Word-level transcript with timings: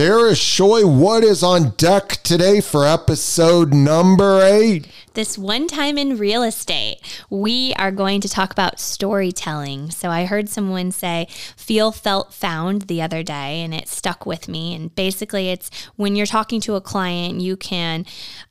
Sarah 0.00 0.32
Shoy, 0.32 0.82
what 0.82 1.22
is 1.22 1.42
on 1.42 1.72
deck 1.76 2.22
today 2.22 2.62
for 2.62 2.86
episode 2.86 3.74
number 3.74 4.40
eight? 4.42 4.88
This 5.12 5.36
one 5.36 5.66
time 5.66 5.98
in 5.98 6.16
real 6.16 6.42
estate, 6.42 7.00
we 7.28 7.74
are 7.74 7.90
going 7.90 8.22
to 8.22 8.28
talk 8.28 8.50
about 8.50 8.80
storytelling. 8.80 9.90
So 9.90 10.08
I 10.08 10.24
heard 10.24 10.48
someone 10.48 10.90
say 10.90 11.26
feel, 11.54 11.92
felt, 11.92 12.32
found 12.32 12.82
the 12.82 13.02
other 13.02 13.22
day, 13.22 13.60
and 13.60 13.74
it 13.74 13.88
stuck 13.88 14.24
with 14.24 14.48
me. 14.48 14.74
And 14.74 14.94
basically, 14.94 15.50
it's 15.50 15.70
when 15.96 16.16
you're 16.16 16.24
talking 16.24 16.62
to 16.62 16.76
a 16.76 16.80
client, 16.80 17.42
you 17.42 17.58
can 17.58 18.06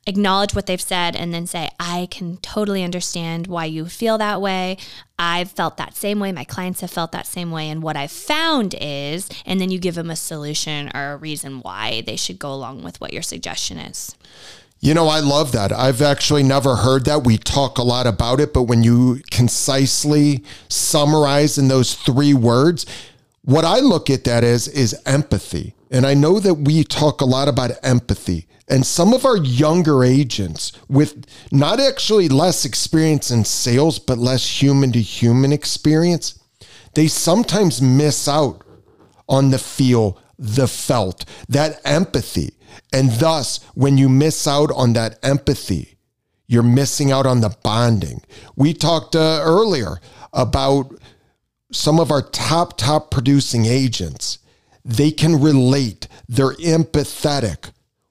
acknowledge 0.06 0.54
what 0.54 0.66
they've 0.66 0.80
said 0.80 1.16
and 1.16 1.34
then 1.34 1.48
say, 1.48 1.70
I 1.80 2.06
can 2.12 2.36
totally 2.36 2.84
understand 2.84 3.48
why 3.48 3.64
you 3.64 3.86
feel 3.86 4.18
that 4.18 4.40
way. 4.40 4.76
I've 5.22 5.50
felt 5.50 5.76
that 5.76 5.94
same 5.94 6.18
way. 6.18 6.32
My 6.32 6.44
clients 6.44 6.80
have 6.80 6.90
felt 6.90 7.12
that 7.12 7.26
same 7.26 7.50
way. 7.50 7.68
And 7.68 7.82
what 7.82 7.94
I've 7.94 8.10
found 8.10 8.74
is, 8.80 9.28
and 9.44 9.60
then 9.60 9.70
you 9.70 9.78
give 9.78 9.94
them 9.94 10.10
a 10.10 10.16
solution 10.16 10.90
or 10.94 11.12
a 11.12 11.16
reason 11.18 11.60
why 11.60 12.02
they 12.06 12.16
should 12.16 12.38
go 12.38 12.50
along 12.54 12.84
with 12.84 13.02
what 13.02 13.12
your 13.12 13.20
suggestion 13.20 13.76
is. 13.76 14.16
You 14.80 14.94
know, 14.94 15.08
I 15.08 15.20
love 15.20 15.52
that. 15.52 15.72
I've 15.72 16.00
actually 16.00 16.42
never 16.42 16.76
heard 16.76 17.04
that. 17.04 17.22
We 17.22 17.36
talk 17.36 17.76
a 17.76 17.82
lot 17.82 18.06
about 18.06 18.40
it, 18.40 18.54
but 18.54 18.62
when 18.62 18.82
you 18.82 19.20
concisely 19.30 20.42
summarize 20.70 21.58
in 21.58 21.68
those 21.68 21.94
three 21.94 22.32
words, 22.32 22.86
what 23.44 23.66
I 23.66 23.80
look 23.80 24.08
at 24.08 24.24
that 24.24 24.42
as 24.42 24.68
is 24.68 24.98
empathy. 25.04 25.74
And 25.90 26.06
I 26.06 26.14
know 26.14 26.38
that 26.38 26.54
we 26.54 26.84
talk 26.84 27.20
a 27.20 27.26
lot 27.26 27.48
about 27.48 27.72
empathy. 27.82 28.46
And 28.68 28.86
some 28.86 29.12
of 29.12 29.24
our 29.24 29.36
younger 29.36 30.04
agents 30.04 30.72
with 30.88 31.26
not 31.50 31.80
actually 31.80 32.28
less 32.28 32.64
experience 32.64 33.30
in 33.30 33.44
sales, 33.44 33.98
but 33.98 34.16
less 34.16 34.62
human 34.62 34.92
to 34.92 35.00
human 35.00 35.52
experience, 35.52 36.38
they 36.94 37.08
sometimes 37.08 37.82
miss 37.82 38.28
out 38.28 38.62
on 39.28 39.50
the 39.50 39.58
feel, 39.58 40.18
the 40.38 40.68
felt, 40.68 41.24
that 41.48 41.80
empathy. 41.84 42.54
And 42.92 43.10
thus, 43.12 43.58
when 43.74 43.98
you 43.98 44.08
miss 44.08 44.46
out 44.46 44.70
on 44.72 44.92
that 44.92 45.18
empathy, 45.24 45.96
you're 46.46 46.62
missing 46.62 47.12
out 47.12 47.26
on 47.26 47.40
the 47.40 47.56
bonding. 47.62 48.22
We 48.56 48.74
talked 48.74 49.14
uh, 49.14 49.40
earlier 49.42 50.00
about 50.32 50.92
some 51.72 52.00
of 52.00 52.10
our 52.10 52.22
top, 52.22 52.76
top 52.76 53.10
producing 53.10 53.66
agents. 53.66 54.39
They 54.84 55.10
can 55.10 55.40
relate, 55.40 56.08
they're 56.28 56.54
empathetic 56.54 57.70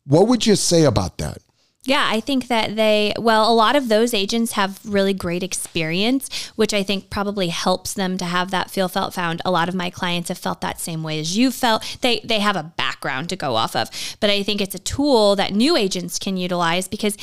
what 0.10 0.28
would 0.28 0.48
you 0.48 0.56
say 0.56 0.86
about 0.86 1.20
that? 1.20 1.38
Yeah, 1.84 2.08
I 2.10 2.20
think 2.20 2.48
that 2.48 2.76
they, 2.76 3.14
well, 3.18 3.50
a 3.50 3.54
lot 3.54 3.76
of 3.76 3.88
those 3.88 4.14
agents 4.14 4.54
have 4.54 4.80
really 4.84 5.14
great 5.14 5.44
experience, 5.44 6.48
which 6.56 6.74
I 6.74 6.84
think 6.84 7.10
probably 7.10 7.48
helps 7.48 7.94
them 7.94 8.18
to 8.18 8.26
have 8.26 8.52
that 8.52 8.70
feel, 8.72 8.90
felt, 8.90 9.14
found. 9.14 9.42
A 9.46 9.52
lot 9.52 9.70
of 9.70 9.76
my 9.76 9.90
clients 9.90 10.30
have 10.30 10.38
felt 10.38 10.62
that 10.62 10.82
same 10.82 11.04
way 11.04 11.20
as 11.20 11.38
you 11.38 11.52
felt. 11.52 11.98
They, 12.02 12.22
they 12.24 12.40
have 12.40 12.56
a 12.56 12.74
background 13.00 13.30
to 13.30 13.36
go 13.36 13.56
off 13.56 13.76
of. 13.76 13.90
But 14.20 14.30
I 14.30 14.44
think 14.44 14.62
it's 14.62 14.76
a 14.76 14.80
tool 14.80 15.36
that 15.38 15.54
new 15.54 15.78
agents 15.78 16.20
can 16.20 16.38
utilize 16.38 16.88
because 16.88 17.16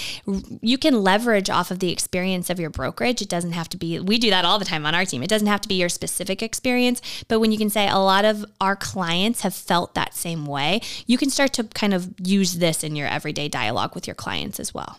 you 0.63 0.79
can 0.79 1.03
leverage 1.03 1.51
off 1.51 1.71
of 1.71 1.81
the 1.81 1.93
experience 1.93 2.49
of 2.51 2.59
your 2.59 2.71
brokerage. 2.71 3.21
It 3.21 3.29
doesn't 3.29 3.53
have 3.53 3.69
to 3.71 3.77
be, 3.77 4.01
we 4.01 4.19
do 4.19 4.31
that 4.31 4.45
all 4.45 4.59
the 4.59 4.65
time 4.65 4.87
on 4.87 4.95
our 4.95 5.05
team. 5.05 5.23
It 5.23 5.29
doesn't 5.29 5.49
have 5.49 5.61
to 5.61 5.69
be 5.69 5.75
your 5.75 5.89
specific 5.89 6.43
experience. 6.43 7.03
But 7.29 7.41
when 7.41 7.53
you 7.53 7.59
can 7.59 7.71
say 7.71 7.89
a 7.89 7.99
lot 7.99 8.25
of 8.25 8.45
our 8.61 8.77
clients 8.77 9.43
have 9.43 9.55
felt 9.55 9.95
that 9.95 10.15
same 10.15 10.47
way, 10.47 10.81
you 11.07 11.19
can 11.19 11.31
start 11.31 11.53
to 11.55 11.65
kind 11.65 11.93
of 11.93 12.15
use 12.23 12.55
this 12.55 12.83
in 12.83 12.97
your 12.97 13.09
everyday 13.09 13.49
dialogue 13.49 13.95
with 13.95 14.07
your 14.07 14.15
clients 14.15 14.59
as 14.59 14.73
well. 14.73 14.99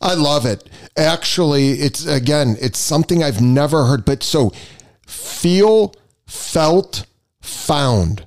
I 0.00 0.14
love 0.14 0.46
it. 0.46 0.68
Actually, 0.96 1.72
it's 1.72 2.06
again, 2.06 2.56
it's 2.60 2.78
something 2.78 3.22
I've 3.22 3.40
never 3.40 3.84
heard. 3.86 4.04
But 4.04 4.22
so 4.22 4.52
feel, 5.06 5.94
felt, 6.26 7.06
found. 7.40 8.26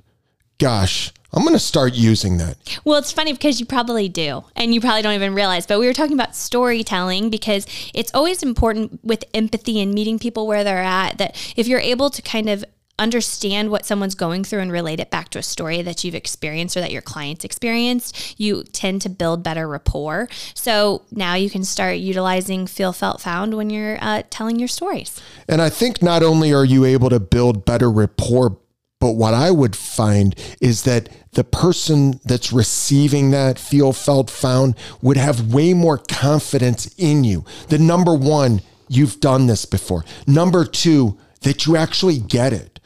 Gosh, 0.58 1.12
I'm 1.32 1.42
going 1.42 1.54
to 1.54 1.58
start 1.58 1.94
using 1.94 2.38
that. 2.38 2.56
Well, 2.84 2.98
it's 2.98 3.12
funny 3.12 3.32
because 3.32 3.60
you 3.60 3.66
probably 3.66 4.08
do, 4.08 4.44
and 4.56 4.74
you 4.74 4.80
probably 4.80 5.02
don't 5.02 5.14
even 5.14 5.34
realize. 5.34 5.66
But 5.66 5.78
we 5.78 5.86
were 5.86 5.92
talking 5.92 6.14
about 6.14 6.34
storytelling 6.34 7.28
because 7.28 7.66
it's 7.94 8.12
always 8.14 8.42
important 8.42 9.04
with 9.04 9.24
empathy 9.34 9.80
and 9.80 9.92
meeting 9.92 10.18
people 10.18 10.46
where 10.46 10.64
they're 10.64 10.78
at. 10.78 11.18
That 11.18 11.36
if 11.56 11.66
you're 11.68 11.80
able 11.80 12.08
to 12.10 12.22
kind 12.22 12.48
of 12.48 12.64
understand 12.98 13.70
what 13.70 13.86
someone's 13.86 14.14
going 14.14 14.44
through 14.44 14.60
and 14.60 14.72
relate 14.72 15.00
it 15.00 15.10
back 15.10 15.28
to 15.28 15.38
a 15.38 15.42
story 15.42 15.82
that 15.82 16.02
you've 16.02 16.14
experienced 16.14 16.76
or 16.76 16.80
that 16.80 16.90
your 16.90 17.02
clients 17.02 17.44
experienced, 17.44 18.40
you 18.40 18.64
tend 18.64 19.02
to 19.02 19.08
build 19.08 19.42
better 19.42 19.68
rapport. 19.68 20.28
So 20.54 21.02
now 21.10 21.34
you 21.34 21.48
can 21.48 21.64
start 21.64 21.98
utilizing 21.98 22.66
feel, 22.66 22.92
felt, 22.92 23.20
found 23.20 23.54
when 23.54 23.70
you're 23.70 23.98
uh, 24.00 24.22
telling 24.30 24.58
your 24.58 24.68
stories. 24.68 25.20
And 25.48 25.62
I 25.62 25.70
think 25.70 26.02
not 26.02 26.22
only 26.22 26.52
are 26.52 26.64
you 26.64 26.84
able 26.84 27.10
to 27.10 27.20
build 27.20 27.64
better 27.64 27.90
rapport, 27.90 28.58
but 29.00 29.12
what 29.12 29.34
I 29.34 29.50
would 29.50 29.76
find 29.76 30.34
is 30.60 30.82
that 30.82 31.08
the 31.32 31.44
person 31.44 32.20
that's 32.24 32.52
receiving 32.52 33.30
that 33.30 33.58
feel, 33.58 33.92
felt, 33.92 34.28
found 34.30 34.74
would 35.02 35.16
have 35.16 35.54
way 35.54 35.72
more 35.72 35.98
confidence 35.98 36.92
in 36.98 37.22
you. 37.22 37.44
The 37.68 37.78
number 37.78 38.14
one, 38.14 38.60
you've 38.88 39.20
done 39.20 39.46
this 39.46 39.64
before. 39.64 40.04
Number 40.26 40.64
two, 40.64 41.16
that 41.42 41.66
you 41.66 41.76
actually 41.76 42.18
get 42.18 42.52
it. 42.52 42.80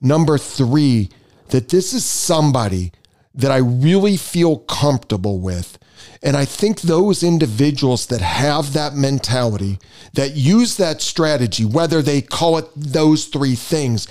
Number 0.00 0.38
three, 0.38 1.10
that 1.48 1.68
this 1.68 1.92
is 1.92 2.04
somebody 2.04 2.92
that 3.34 3.50
I 3.50 3.58
really 3.58 4.16
feel 4.16 4.58
comfortable 4.58 5.40
with. 5.40 5.78
And 6.22 6.36
I 6.36 6.44
think 6.44 6.80
those 6.80 7.22
individuals 7.22 8.06
that 8.06 8.20
have 8.20 8.72
that 8.72 8.94
mentality, 8.94 9.78
that 10.14 10.34
use 10.34 10.76
that 10.76 11.00
strategy, 11.00 11.64
whether 11.64 12.02
they 12.02 12.20
call 12.20 12.58
it 12.58 12.66
those 12.76 13.26
three 13.26 13.54
things, 13.54 14.06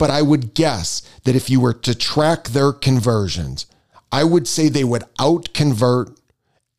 but 0.00 0.08
I 0.08 0.22
would 0.22 0.54
guess 0.54 1.02
that 1.24 1.36
if 1.36 1.50
you 1.50 1.60
were 1.60 1.74
to 1.74 1.94
track 1.94 2.48
their 2.48 2.72
conversions, 2.72 3.66
I 4.10 4.24
would 4.24 4.48
say 4.48 4.70
they 4.70 4.82
would 4.82 5.04
out 5.20 5.52
convert 5.52 6.18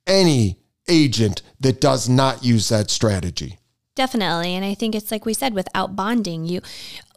any 0.07 0.57
agent 0.89 1.43
that 1.59 1.79
does 1.79 2.09
not 2.09 2.43
use 2.43 2.69
that 2.69 2.89
strategy. 2.89 3.59
Definitely. 3.95 4.55
And 4.55 4.65
I 4.65 4.73
think 4.73 4.95
it's 4.95 5.11
like 5.11 5.23
we 5.23 5.35
said 5.35 5.53
with 5.53 5.67
out 5.75 5.95
bonding, 5.95 6.45
you 6.45 6.61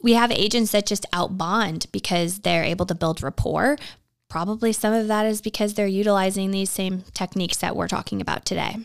we 0.02 0.12
have 0.12 0.30
agents 0.30 0.72
that 0.72 0.84
just 0.84 1.06
out 1.10 1.38
bond 1.38 1.86
because 1.90 2.40
they're 2.40 2.64
able 2.64 2.84
to 2.84 2.94
build 2.94 3.22
rapport. 3.22 3.78
Probably 4.28 4.74
some 4.74 4.92
of 4.92 5.08
that 5.08 5.24
is 5.24 5.40
because 5.40 5.72
they're 5.72 5.86
utilizing 5.86 6.50
these 6.50 6.68
same 6.68 7.04
techniques 7.14 7.56
that 7.56 7.76
we're 7.76 7.88
talking 7.88 8.20
about 8.20 8.44
today. 8.44 8.76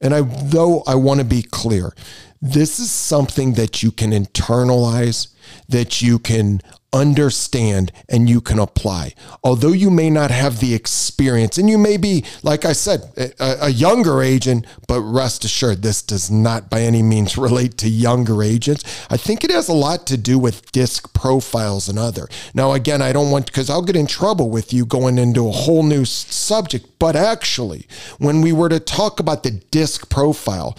And 0.00 0.14
I 0.14 0.20
though 0.20 0.84
I 0.86 0.94
want 0.94 1.18
to 1.18 1.26
be 1.26 1.42
clear, 1.42 1.92
this 2.42 2.80
is 2.80 2.90
something 2.90 3.54
that 3.54 3.84
you 3.84 3.92
can 3.92 4.10
internalize, 4.10 5.28
that 5.68 6.02
you 6.02 6.18
can 6.18 6.60
understand 6.92 7.92
and 8.08 8.28
you 8.28 8.40
can 8.40 8.58
apply. 8.58 9.14
Although 9.42 9.72
you 9.72 9.90
may 9.90 10.10
not 10.10 10.30
have 10.32 10.58
the 10.58 10.74
experience, 10.74 11.56
and 11.56 11.70
you 11.70 11.78
may 11.78 11.96
be, 11.96 12.24
like 12.42 12.64
I 12.64 12.72
said, 12.72 13.12
a, 13.16 13.66
a, 13.66 13.68
younger 13.70 14.22
agent, 14.22 14.66
but 14.88 15.00
rest 15.00 15.44
assured, 15.44 15.82
this 15.82 16.02
does 16.02 16.30
not 16.30 16.68
by 16.68 16.82
any 16.82 17.00
means 17.00 17.38
relate 17.38 17.78
to 17.78 17.88
younger 17.88 18.42
agents. 18.42 19.06
I 19.08 19.16
think 19.16 19.44
it 19.44 19.50
has 19.50 19.68
a 19.68 19.72
lot 19.72 20.06
to 20.08 20.18
do 20.18 20.38
with 20.38 20.70
disc 20.72 21.14
profiles 21.14 21.88
and 21.88 21.98
other. 21.98 22.28
Now, 22.54 22.72
again, 22.72 23.00
I 23.00 23.12
don't 23.12 23.30
want, 23.30 23.46
because 23.46 23.70
I'll 23.70 23.82
get 23.82 23.96
in 23.96 24.06
trouble 24.06 24.50
with 24.50 24.72
you 24.72 24.84
going 24.84 25.16
into 25.16 25.48
a 25.48 25.52
whole 25.52 25.84
new 25.84 26.04
subject, 26.04 26.86
but 26.98 27.16
actually, 27.16 27.86
when 28.18 28.42
we 28.42 28.52
were 28.52 28.68
to 28.68 28.80
talk 28.80 29.20
about 29.20 29.44
the 29.44 29.52
disc 29.52 30.10
profile, 30.10 30.76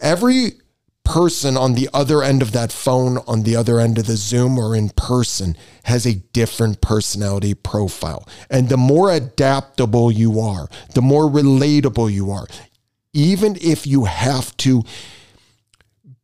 every 0.00 0.54
person 1.06 1.56
on 1.56 1.74
the 1.74 1.88
other 1.94 2.20
end 2.20 2.42
of 2.42 2.50
that 2.50 2.72
phone, 2.72 3.18
on 3.28 3.44
the 3.44 3.54
other 3.54 3.78
end 3.78 3.96
of 3.96 4.06
the 4.06 4.16
Zoom 4.16 4.58
or 4.58 4.74
in 4.74 4.90
person, 4.90 5.56
has 5.84 6.04
a 6.04 6.16
different 6.16 6.80
personality 6.80 7.54
profile. 7.54 8.28
And 8.50 8.68
the 8.68 8.76
more 8.76 9.12
adaptable 9.12 10.10
you 10.10 10.40
are, 10.40 10.68
the 10.94 11.00
more 11.00 11.30
relatable 11.30 12.12
you 12.12 12.32
are, 12.32 12.48
even 13.12 13.56
if 13.62 13.86
you 13.86 14.06
have 14.06 14.54
to 14.58 14.82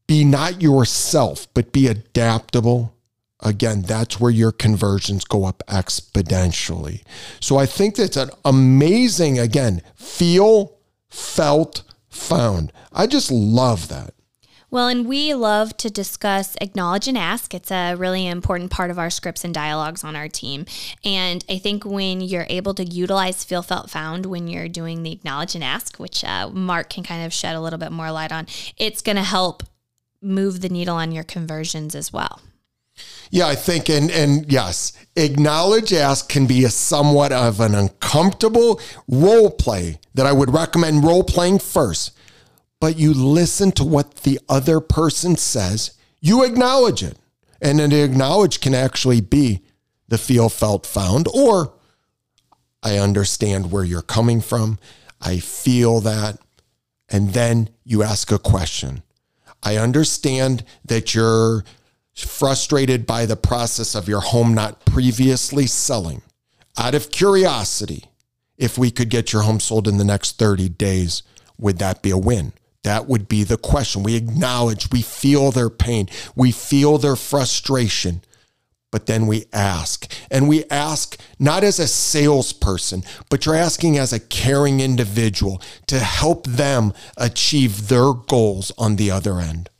be 0.08 0.24
not 0.24 0.60
yourself, 0.60 1.46
but 1.54 1.72
be 1.72 1.86
adaptable. 1.86 2.96
Again, 3.38 3.82
that's 3.82 4.18
where 4.18 4.32
your 4.32 4.52
conversions 4.52 5.24
go 5.24 5.44
up 5.44 5.62
exponentially. 5.68 7.02
So 7.38 7.56
I 7.56 7.66
think 7.66 7.94
that's 7.94 8.16
an 8.16 8.30
amazing, 8.44 9.38
again, 9.38 9.80
feel, 9.94 10.76
felt, 11.08 11.82
found. 12.08 12.72
I 12.92 13.06
just 13.06 13.30
love 13.30 13.88
that. 13.88 14.14
Well, 14.72 14.88
and 14.88 15.06
we 15.06 15.34
love 15.34 15.76
to 15.76 15.90
discuss 15.90 16.56
acknowledge 16.58 17.06
and 17.06 17.18
ask. 17.18 17.52
It's 17.52 17.70
a 17.70 17.94
really 17.94 18.26
important 18.26 18.70
part 18.70 18.90
of 18.90 18.98
our 18.98 19.10
scripts 19.10 19.44
and 19.44 19.52
dialogues 19.52 20.02
on 20.02 20.16
our 20.16 20.28
team. 20.28 20.64
And 21.04 21.44
I 21.46 21.58
think 21.58 21.84
when 21.84 22.22
you're 22.22 22.46
able 22.48 22.72
to 22.74 22.84
utilize 22.84 23.44
feel, 23.44 23.60
felt, 23.60 23.90
found 23.90 24.24
when 24.24 24.48
you're 24.48 24.68
doing 24.68 25.02
the 25.02 25.12
acknowledge 25.12 25.54
and 25.54 25.62
ask, 25.62 25.98
which 25.98 26.24
uh, 26.24 26.48
Mark 26.48 26.88
can 26.88 27.04
kind 27.04 27.26
of 27.26 27.34
shed 27.34 27.54
a 27.54 27.60
little 27.60 27.78
bit 27.78 27.92
more 27.92 28.10
light 28.10 28.32
on, 28.32 28.46
it's 28.78 29.02
going 29.02 29.16
to 29.16 29.22
help 29.22 29.62
move 30.22 30.62
the 30.62 30.70
needle 30.70 30.96
on 30.96 31.12
your 31.12 31.24
conversions 31.24 31.94
as 31.94 32.10
well. 32.10 32.40
Yeah, 33.30 33.48
I 33.48 33.54
think, 33.54 33.90
and 33.90 34.10
and 34.10 34.50
yes, 34.50 34.92
acknowledge 35.16 35.92
ask 35.92 36.30
can 36.30 36.46
be 36.46 36.64
a 36.64 36.70
somewhat 36.70 37.32
of 37.32 37.60
an 37.60 37.74
uncomfortable 37.74 38.80
role 39.06 39.50
play 39.50 39.98
that 40.14 40.24
I 40.24 40.32
would 40.32 40.52
recommend 40.52 41.04
role 41.04 41.24
playing 41.24 41.58
first 41.58 42.12
but 42.82 42.98
you 42.98 43.14
listen 43.14 43.70
to 43.70 43.84
what 43.84 44.16
the 44.24 44.40
other 44.48 44.80
person 44.80 45.36
says, 45.36 45.92
you 46.20 46.42
acknowledge 46.42 47.04
it. 47.04 47.16
And 47.60 47.80
an 47.80 47.92
acknowledge 47.92 48.60
can 48.60 48.74
actually 48.74 49.20
be 49.20 49.62
the 50.08 50.18
feel, 50.18 50.48
felt, 50.48 50.84
found, 50.84 51.28
or 51.32 51.74
I 52.82 52.98
understand 52.98 53.70
where 53.70 53.84
you're 53.84 54.02
coming 54.02 54.40
from. 54.40 54.80
I 55.20 55.38
feel 55.38 56.00
that. 56.00 56.40
And 57.08 57.32
then 57.32 57.68
you 57.84 58.02
ask 58.02 58.32
a 58.32 58.38
question. 58.40 59.04
I 59.62 59.76
understand 59.76 60.64
that 60.84 61.14
you're 61.14 61.62
frustrated 62.16 63.06
by 63.06 63.26
the 63.26 63.36
process 63.36 63.94
of 63.94 64.08
your 64.08 64.22
home 64.22 64.54
not 64.54 64.84
previously 64.86 65.68
selling. 65.68 66.22
Out 66.76 66.96
of 66.96 67.12
curiosity, 67.12 68.06
if 68.58 68.76
we 68.76 68.90
could 68.90 69.08
get 69.08 69.32
your 69.32 69.42
home 69.42 69.60
sold 69.60 69.86
in 69.86 69.98
the 69.98 70.04
next 70.04 70.36
30 70.36 70.68
days, 70.70 71.22
would 71.56 71.78
that 71.78 72.02
be 72.02 72.10
a 72.10 72.18
win? 72.18 72.52
That 72.84 73.06
would 73.06 73.28
be 73.28 73.44
the 73.44 73.56
question. 73.56 74.02
We 74.02 74.16
acknowledge, 74.16 74.90
we 74.90 75.02
feel 75.02 75.50
their 75.50 75.70
pain, 75.70 76.08
we 76.34 76.50
feel 76.50 76.98
their 76.98 77.16
frustration 77.16 78.22
but 78.92 79.06
then 79.06 79.26
we 79.26 79.46
ask. 79.52 80.12
And 80.30 80.48
we 80.48 80.64
ask 80.66 81.18
not 81.40 81.64
as 81.64 81.80
a 81.80 81.88
salesperson, 81.88 83.02
but 83.28 83.44
you're 83.44 83.56
asking 83.56 83.98
as 83.98 84.12
a 84.12 84.20
caring 84.20 84.78
individual 84.78 85.60
to 85.86 85.98
help 85.98 86.46
them 86.46 86.92
achieve 87.16 87.88
their 87.88 88.12
goals 88.12 88.70
on 88.78 88.96
the 88.96 89.10
other 89.10 89.40
end. 89.40 89.70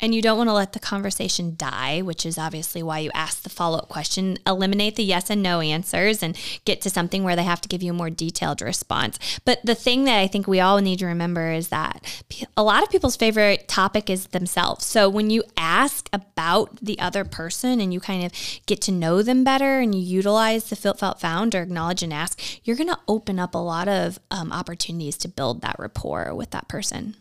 And 0.00 0.14
you 0.14 0.22
don't 0.22 0.38
want 0.38 0.48
to 0.48 0.54
let 0.54 0.74
the 0.74 0.78
conversation 0.78 1.54
die, 1.56 2.02
which 2.02 2.24
is 2.24 2.38
obviously 2.38 2.84
why 2.84 3.00
you 3.00 3.10
ask 3.14 3.42
the 3.42 3.48
follow 3.48 3.78
up 3.78 3.88
question. 3.88 4.38
Eliminate 4.46 4.94
the 4.94 5.02
yes 5.02 5.28
and 5.28 5.42
no 5.42 5.60
answers 5.60 6.22
and 6.22 6.38
get 6.64 6.80
to 6.82 6.90
something 6.90 7.24
where 7.24 7.34
they 7.34 7.42
have 7.42 7.60
to 7.62 7.68
give 7.68 7.82
you 7.82 7.90
a 7.90 7.96
more 7.96 8.08
detailed 8.08 8.62
response. 8.62 9.18
But 9.44 9.60
the 9.64 9.74
thing 9.74 10.04
that 10.04 10.20
I 10.20 10.28
think 10.28 10.46
we 10.46 10.60
all 10.60 10.78
need 10.78 11.00
to 11.00 11.06
remember 11.06 11.50
is 11.50 11.68
that 11.68 12.04
a 12.56 12.62
lot 12.62 12.84
of 12.84 12.90
people's 12.90 13.16
favorite 13.16 13.66
topic 13.66 14.08
is 14.08 14.28
themselves. 14.28 14.84
So 14.84 15.08
when 15.08 15.30
you 15.30 15.42
ask 15.56 16.08
about 16.12 16.76
the 16.80 17.00
other 17.00 17.24
person 17.24 17.80
and 17.80 17.92
you 17.92 17.98
kind 17.98 18.24
of 18.24 18.32
get 18.66 18.80
to 18.82 18.92
know 18.92 19.22
them 19.22 19.42
better 19.42 19.80
and 19.80 19.96
you 19.96 20.00
utilize 20.00 20.70
the 20.70 20.76
felt 20.76 21.00
felt, 21.00 21.20
found 21.20 21.56
or 21.56 21.62
acknowledge 21.62 22.04
and 22.04 22.12
ask, 22.12 22.40
you're 22.64 22.76
going 22.76 22.88
to 22.88 23.00
open 23.08 23.40
up 23.40 23.52
a 23.52 23.58
lot 23.58 23.88
of 23.88 24.20
um, 24.30 24.52
opportunities 24.52 25.16
to 25.18 25.28
build 25.28 25.60
that 25.62 25.76
rapport 25.76 26.32
with 26.36 26.50
that 26.50 26.68
person. 26.68 27.16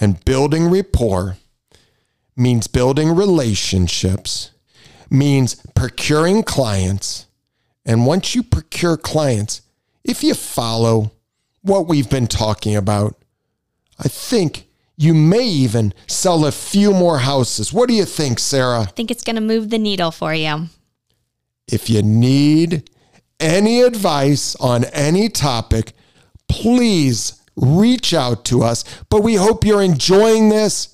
And 0.00 0.24
building 0.24 0.70
rapport 0.70 1.36
means 2.36 2.66
building 2.66 3.14
relationships, 3.14 4.50
means 5.10 5.56
procuring 5.74 6.42
clients. 6.42 7.26
And 7.84 8.06
once 8.06 8.34
you 8.34 8.42
procure 8.42 8.96
clients, 8.96 9.62
if 10.04 10.22
you 10.22 10.34
follow 10.34 11.12
what 11.62 11.86
we've 11.86 12.10
been 12.10 12.26
talking 12.26 12.76
about, 12.76 13.16
I 13.98 14.08
think 14.08 14.66
you 14.96 15.14
may 15.14 15.44
even 15.44 15.92
sell 16.06 16.44
a 16.44 16.52
few 16.52 16.92
more 16.92 17.18
houses. 17.18 17.72
What 17.72 17.88
do 17.88 17.94
you 17.94 18.04
think, 18.04 18.38
Sarah? 18.38 18.82
I 18.82 18.86
think 18.86 19.10
it's 19.10 19.24
going 19.24 19.36
to 19.36 19.42
move 19.42 19.70
the 19.70 19.78
needle 19.78 20.10
for 20.10 20.34
you. 20.34 20.68
If 21.66 21.88
you 21.88 22.02
need 22.02 22.90
any 23.40 23.80
advice 23.80 24.54
on 24.56 24.84
any 24.84 25.28
topic, 25.28 25.92
please 26.48 27.42
reach 27.56 28.14
out 28.14 28.44
to 28.46 28.62
us. 28.62 28.84
But 29.08 29.22
we 29.22 29.34
hope 29.34 29.64
you're 29.64 29.82
enjoying 29.82 30.48
this 30.48 30.93